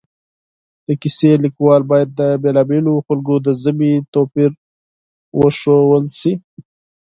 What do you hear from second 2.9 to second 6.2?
خلکو د ژبې توپیر وښودلی